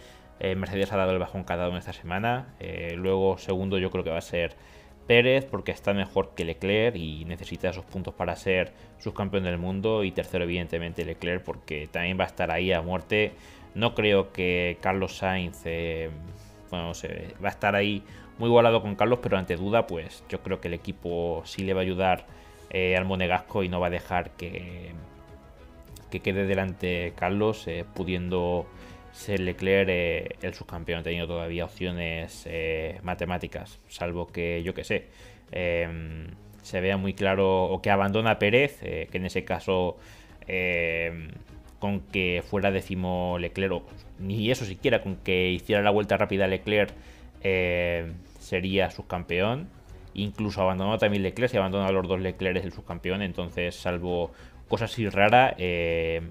Mercedes 0.57 0.91
ha 0.91 0.97
dado 0.97 1.11
el 1.11 1.19
bajón 1.19 1.45
cada 1.45 1.69
uno 1.69 1.77
esta 1.77 1.93
semana. 1.93 2.53
luego, 2.97 3.37
segundo, 3.37 3.77
yo 3.77 3.89
creo 3.89 4.03
que 4.03 4.09
va 4.09 4.17
a 4.17 4.21
ser 4.21 4.53
Pérez 5.07 5.45
porque 5.45 5.71
está 5.71 5.93
mejor 5.93 6.35
que 6.35 6.43
Leclerc 6.43 6.97
y 6.97 7.23
necesita 7.23 7.69
esos 7.69 7.85
puntos 7.85 8.13
para 8.13 8.35
ser 8.35 8.73
subcampeón 8.99 9.45
del 9.45 9.57
mundo. 9.57 10.03
Y 10.03 10.11
tercero, 10.11 10.43
evidentemente, 10.43 11.05
Leclerc 11.05 11.41
porque 11.41 11.87
también 11.89 12.19
va 12.19 12.25
a 12.25 12.27
estar 12.27 12.51
ahí 12.51 12.73
a 12.73 12.81
muerte. 12.81 13.31
No 13.75 13.95
creo 13.95 14.33
que 14.33 14.77
Carlos 14.81 15.15
Sainz, 15.15 15.63
bueno, 16.69 16.91
va 17.41 17.47
a 17.47 17.51
estar 17.51 17.75
ahí 17.75 18.03
muy 18.37 18.49
igualado 18.49 18.81
con 18.81 18.95
Carlos, 18.95 19.19
pero 19.21 19.37
ante 19.37 19.55
duda, 19.55 19.87
pues 19.87 20.23
yo 20.29 20.41
creo 20.41 20.59
que 20.59 20.67
el 20.67 20.73
equipo 20.73 21.41
sí 21.45 21.63
le 21.63 21.73
va 21.73 21.81
a 21.81 21.83
ayudar 21.83 22.25
eh, 22.69 22.97
al 22.97 23.05
Monegasco 23.05 23.63
y 23.63 23.69
no 23.69 23.79
va 23.79 23.87
a 23.87 23.91
dejar 23.91 24.31
que, 24.31 24.93
que 26.19 26.31
quede 26.31 26.45
delante 26.45 27.13
Carlos, 27.15 27.67
eh, 27.67 27.85
pudiendo 27.93 28.65
ser 29.11 29.39
Leclerc 29.39 29.89
eh, 29.89 30.35
el 30.41 30.53
subcampeón, 30.53 31.03
teniendo 31.03 31.27
todavía 31.27 31.65
opciones 31.65 32.47
matemáticas, 33.03 33.79
salvo 33.87 34.27
que 34.27 34.61
yo 34.63 34.73
que 34.73 34.83
sé, 34.83 35.07
em, 35.51 36.27
se 36.61 36.81
vea 36.81 36.97
muy 36.97 37.13
claro 37.13 37.65
o 37.65 37.81
que 37.81 37.91
abandona 37.91 38.31
a 38.31 38.39
Pérez, 38.39 38.79
que 38.81 39.09
en 39.17 39.25
ese 39.25 39.45
caso 39.45 39.97
em, 40.47 41.29
con 41.79 41.99
que 42.01 42.43
fuera 42.45 42.71
décimo 42.71 43.37
Leclerc, 43.39 43.83
ni 44.19 44.49
eso 44.51 44.65
siquiera, 44.65 45.01
con 45.01 45.17
que 45.17 45.51
hiciera 45.51 45.81
la 45.81 45.91
vuelta 45.91 46.17
rápida 46.17 46.47
Leclerc 46.47 46.91
eh, 47.43 48.11
sería 48.39 48.89
subcampeón. 48.89 49.69
Incluso 50.15 50.61
abandonó 50.61 50.97
también 50.97 51.23
Leclerc, 51.23 51.53
y 51.53 51.57
abandonó 51.57 51.85
a 51.85 51.91
los 51.91 52.07
dos 52.07 52.19
Leclerc 52.19 52.63
el 52.63 52.71
subcampeón. 52.71 53.21
Entonces, 53.21 53.75
salvo 53.75 54.31
cosas 54.67 54.91
así 54.91 55.07
raras, 55.09 55.55
eh, 55.57 56.21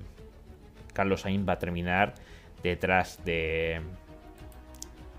Carlos 0.92 1.22
Sainz 1.22 1.46
va 1.46 1.54
a 1.54 1.58
terminar 1.58 2.14
detrás 2.62 3.22
de, 3.24 3.80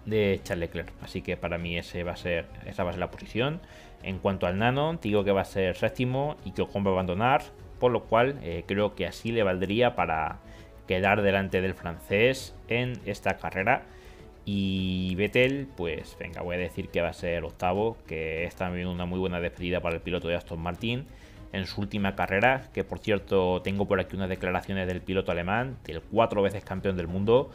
de 0.05 0.39
Charles 0.43 0.69
Leclerc. 0.69 0.91
Así 1.01 1.21
que 1.21 1.37
para 1.37 1.57
mí 1.57 1.77
ese 1.77 2.03
va 2.03 2.13
a 2.13 2.17
ser, 2.17 2.45
esa 2.65 2.83
va 2.83 2.89
a 2.89 2.93
ser 2.93 2.99
la 2.99 3.11
posición. 3.11 3.61
En 4.03 4.19
cuanto 4.19 4.47
al 4.47 4.57
Nano, 4.57 4.97
digo 5.01 5.23
que 5.23 5.31
va 5.31 5.41
a 5.41 5.45
ser 5.45 5.75
séptimo 5.75 6.37
y 6.45 6.51
que 6.51 6.63
Ocon 6.63 6.85
va 6.85 6.89
a 6.89 6.93
abandonar. 6.93 7.43
Por 7.79 7.91
lo 7.91 8.03
cual 8.05 8.39
eh, 8.41 8.63
creo 8.65 8.95
que 8.95 9.05
así 9.05 9.31
le 9.31 9.43
valdría 9.43 9.95
para 9.95 10.39
quedar 10.87 11.21
delante 11.21 11.61
del 11.61 11.73
francés 11.73 12.55
en 12.67 12.93
esta 13.05 13.37
carrera. 13.37 13.83
Y 14.45 15.15
Vettel, 15.15 15.67
pues 15.75 16.15
venga, 16.19 16.41
voy 16.41 16.55
a 16.55 16.59
decir 16.59 16.89
que 16.89 17.01
va 17.01 17.09
a 17.09 17.13
ser 17.13 17.43
octavo, 17.43 17.97
que 18.07 18.45
es 18.45 18.55
también 18.55 18.87
una 18.87 19.05
muy 19.05 19.19
buena 19.19 19.39
despedida 19.39 19.81
para 19.81 19.95
el 19.95 20.01
piloto 20.01 20.27
de 20.27 20.35
Aston 20.35 20.59
Martin 20.59 21.05
en 21.55 21.67
su 21.67 21.81
última 21.81 22.15
carrera, 22.15 22.69
que 22.73 22.83
por 22.83 22.99
cierto 22.99 23.61
tengo 23.61 23.87
por 23.87 23.99
aquí 23.99 24.15
unas 24.15 24.29
declaraciones 24.29 24.87
del 24.87 25.01
piloto 25.01 25.31
alemán, 25.31 25.77
del 25.85 26.01
cuatro 26.01 26.41
veces 26.41 26.63
campeón 26.63 26.97
del 26.97 27.07
mundo, 27.07 27.49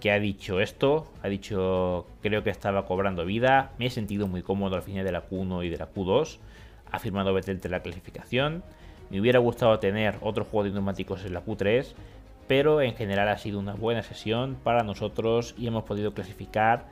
que 0.00 0.10
ha 0.10 0.18
dicho 0.18 0.60
esto, 0.60 1.06
ha 1.22 1.28
dicho 1.28 2.06
creo 2.20 2.42
que 2.42 2.50
estaba 2.50 2.84
cobrando 2.84 3.24
vida, 3.24 3.70
me 3.78 3.86
he 3.86 3.90
sentido 3.90 4.26
muy 4.26 4.42
cómodo 4.42 4.74
al 4.74 4.82
final 4.82 5.04
de 5.04 5.12
la 5.12 5.28
Q1 5.28 5.64
y 5.64 5.68
de 5.68 5.78
la 5.78 5.88
Q2, 5.88 6.38
ha 6.90 6.98
firmado 6.98 7.32
Vettel 7.32 7.60
de 7.60 7.68
la 7.68 7.80
clasificación, 7.80 8.64
me 9.10 9.20
hubiera 9.20 9.38
gustado 9.38 9.78
tener 9.78 10.16
otro 10.20 10.44
juego 10.44 10.64
de 10.64 10.72
neumáticos 10.72 11.24
en 11.24 11.34
la 11.34 11.44
Q3, 11.44 11.94
pero 12.48 12.82
en 12.82 12.94
general 12.96 13.28
ha 13.28 13.38
sido 13.38 13.60
una 13.60 13.74
buena 13.74 14.02
sesión 14.02 14.56
para 14.62 14.82
nosotros 14.82 15.54
y 15.56 15.68
hemos 15.68 15.84
podido 15.84 16.12
clasificar 16.12 16.86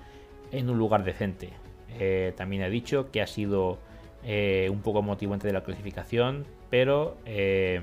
en 0.52 0.70
un 0.70 0.78
lugar 0.78 1.02
decente. 1.02 1.50
Eh, 1.98 2.32
también 2.36 2.62
ha 2.62 2.68
dicho 2.68 3.10
que 3.10 3.20
ha 3.20 3.26
sido 3.26 3.78
eh, 4.24 4.68
un 4.70 4.82
poco 4.82 5.02
motivante 5.02 5.46
de 5.46 5.52
la 5.52 5.62
clasificación, 5.62 6.46
pero 6.70 7.16
eh, 7.26 7.80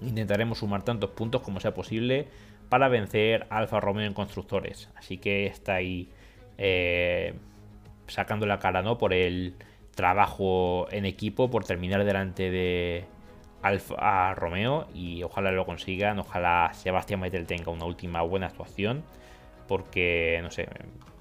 intentaremos 0.00 0.58
sumar 0.58 0.84
tantos 0.84 1.10
puntos 1.10 1.42
como 1.42 1.60
sea 1.60 1.74
posible 1.74 2.28
para 2.68 2.88
vencer 2.88 3.46
a 3.50 3.58
Alfa 3.58 3.80
Romeo 3.80 4.06
en 4.06 4.14
constructores. 4.14 4.88
Así 4.96 5.18
que 5.18 5.46
está 5.46 5.74
ahí 5.74 6.08
sacando 8.06 8.46
la 8.46 8.58
cara 8.58 8.82
¿no? 8.82 8.98
por 8.98 9.12
el 9.12 9.54
trabajo 9.94 10.86
en 10.90 11.06
equipo, 11.06 11.50
por 11.50 11.64
terminar 11.64 12.04
delante 12.04 12.50
de, 12.50 13.04
Alfa 13.62 14.34
Romeo 14.34 14.88
y 14.92 15.22
ojalá 15.22 15.52
lo 15.52 15.64
consigan, 15.64 16.18
ojalá 16.18 16.70
Sebastián 16.74 17.20
Vettel 17.20 17.46
tenga 17.46 17.70
una 17.70 17.84
última 17.84 18.20
buena 18.22 18.48
actuación 18.48 19.04
porque 19.66 20.40
no 20.42 20.50
sé, 20.50 20.68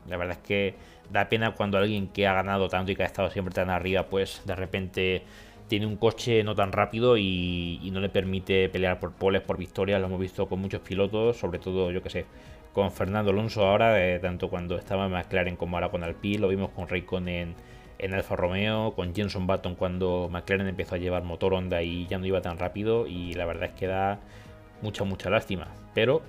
la 0.08 0.18
verdad 0.18 0.38
es 0.42 0.48
que 0.48 0.76
da 1.12 1.30
pena 1.30 1.54
cuando 1.54 1.78
alguien 1.78 2.08
que 2.08 2.28
ha 2.28 2.34
ganado 2.34 2.70
tanto 2.70 2.92
y 2.92 2.96
que 2.96 3.04
ha 3.04 3.06
estado 3.06 3.30
siempre 3.30 3.54
tan 3.54 3.70
arriba 3.70 4.04
pues 4.08 4.42
de 4.46 4.56
repente 4.56 5.24
tiene 5.68 5.86
un 5.86 5.96
coche 5.96 6.44
no 6.44 6.54
tan 6.56 6.72
rápido 6.72 7.18
y, 7.18 7.90
no 7.94 8.00
le 8.02 8.10
permite 8.10 8.68
pelear 8.70 9.00
por 9.00 9.14
poles, 9.14 9.42
por 9.42 9.58
victorias, 9.58 10.02
lo 10.02 10.08
hemos 10.08 10.20
visto 10.20 10.48
con 10.48 10.60
muchos 10.60 10.82
pilotos, 10.82 11.38
sobre 11.38 11.60
todo 11.60 11.92
yo 11.92 12.04
que 12.04 12.10
sé, 12.10 12.26
con 12.74 12.92
Fernando 12.92 13.32
Alonso 13.32 13.66
ahora, 13.66 14.06
eh, 14.06 14.20
tanto 14.20 14.50
cuando 14.50 14.78
estaba 14.78 15.06
en 15.06 15.14
McLaren 15.14 15.56
como 15.56 15.78
ahora 15.78 15.90
con 15.90 16.04
Alpine, 16.04 16.40
lo 16.40 16.50
vimos 16.50 16.72
con 16.72 16.90
Raikkonen 16.90 17.56
en 18.02 18.14
Alfa 18.16 18.36
Romeo, 18.36 18.94
con 18.96 19.14
Jenson 19.14 19.46
Button 19.46 19.76
cuando 19.76 20.28
McLaren 20.30 20.68
empezó 20.68 20.96
a 20.96 20.98
llevar 20.98 21.24
motor 21.24 21.54
Honda 21.54 21.84
y 21.84 22.08
ya 22.08 22.18
no 22.18 22.26
iba 22.26 22.42
tan 22.42 22.58
rápido. 22.58 23.06
Y 23.06 23.34
la 23.36 23.46
verdad 23.46 23.70
es 23.70 23.74
que 23.74 23.86
da 23.88 24.20
mucha, 24.82 25.04
mucha 25.04 25.30
lástima. 25.30 25.68
Pero 25.94 26.24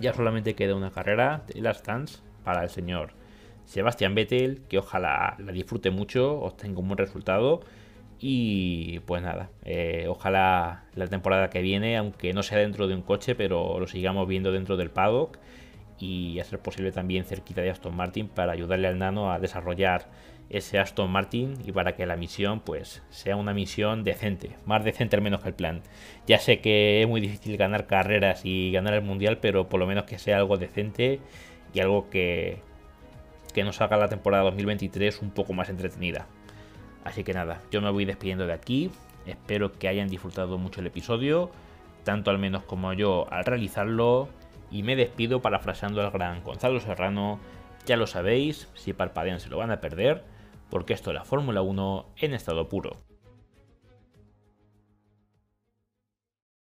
ya 0.00 0.12
solamente 0.12 0.54
queda 0.54 0.74
una 0.74 0.90
carrera 0.90 1.44
las 1.54 1.78
stands 1.78 2.22
para 2.44 2.62
el 2.62 2.70
señor 2.70 3.12
Sebastián 3.64 4.14
Vettel, 4.14 4.62
que 4.68 4.78
ojalá 4.78 5.36
la 5.38 5.52
disfrute 5.52 5.90
mucho, 5.90 6.40
obtenga 6.40 6.80
un 6.80 6.88
buen 6.88 6.98
resultado. 6.98 7.60
Y 8.18 8.98
pues 9.06 9.22
nada, 9.22 9.50
eh, 9.64 10.06
ojalá 10.08 10.84
la 10.94 11.06
temporada 11.06 11.48
que 11.50 11.62
viene, 11.62 11.96
aunque 11.96 12.32
no 12.32 12.42
sea 12.42 12.58
dentro 12.58 12.86
de 12.86 12.94
un 12.94 13.02
coche, 13.02 13.34
pero 13.34 13.78
lo 13.80 13.86
sigamos 13.86 14.28
viendo 14.28 14.52
dentro 14.52 14.76
del 14.76 14.90
paddock 14.90 15.38
y 16.00 16.40
a 16.40 16.44
ser 16.44 16.58
posible 16.58 16.92
también 16.92 17.24
cerquita 17.24 17.62
de 17.62 17.70
Aston 17.70 17.94
Martin 17.94 18.28
para 18.28 18.52
ayudarle 18.52 18.88
al 18.88 18.98
nano 18.98 19.32
a 19.32 19.38
desarrollar 19.38 20.08
ese 20.50 20.80
Aston 20.80 21.10
Martin 21.10 21.54
y 21.64 21.70
para 21.70 21.94
que 21.94 22.04
la 22.06 22.16
misión 22.16 22.60
pues 22.60 23.02
sea 23.08 23.36
una 23.36 23.54
misión 23.54 24.02
decente, 24.02 24.56
más 24.66 24.84
decente 24.84 25.16
al 25.16 25.22
menos 25.22 25.40
que 25.40 25.48
el 25.48 25.54
plan. 25.54 25.82
Ya 26.26 26.38
sé 26.38 26.60
que 26.60 27.02
es 27.02 27.08
muy 27.08 27.20
difícil 27.20 27.56
ganar 27.56 27.86
carreras 27.86 28.44
y 28.44 28.72
ganar 28.72 28.94
el 28.94 29.02
mundial, 29.02 29.38
pero 29.38 29.68
por 29.68 29.78
lo 29.78 29.86
menos 29.86 30.04
que 30.04 30.18
sea 30.18 30.36
algo 30.36 30.58
decente 30.58 31.20
y 31.72 31.80
algo 31.80 32.10
que, 32.10 32.58
que 33.54 33.62
nos 33.62 33.80
haga 33.80 33.96
la 33.96 34.08
temporada 34.08 34.42
2023 34.42 35.22
un 35.22 35.30
poco 35.30 35.52
más 35.52 35.68
entretenida. 35.68 36.26
Así 37.04 37.22
que 37.22 37.32
nada, 37.32 37.62
yo 37.70 37.80
me 37.80 37.90
voy 37.90 38.04
despidiendo 38.04 38.46
de 38.46 38.52
aquí. 38.52 38.90
Espero 39.26 39.72
que 39.72 39.86
hayan 39.86 40.08
disfrutado 40.08 40.58
mucho 40.58 40.80
el 40.80 40.88
episodio, 40.88 41.50
tanto 42.02 42.30
al 42.30 42.38
menos 42.38 42.64
como 42.64 42.92
yo 42.92 43.32
al 43.32 43.44
realizarlo. 43.44 44.28
Y 44.72 44.82
me 44.82 44.96
despido 44.96 45.40
parafraseando 45.40 46.00
al 46.00 46.10
gran 46.10 46.42
Gonzalo 46.42 46.80
Serrano. 46.80 47.38
Ya 47.86 47.96
lo 47.96 48.06
sabéis, 48.06 48.68
si 48.74 48.92
parpadean 48.92 49.40
se 49.40 49.48
lo 49.48 49.56
van 49.56 49.70
a 49.70 49.80
perder 49.80 50.22
porque 50.70 50.94
esto 50.94 51.10
es 51.10 51.14
la 51.14 51.24
Fórmula 51.24 51.62
1 51.62 52.14
en 52.16 52.34
estado 52.34 52.68
puro. 52.68 53.09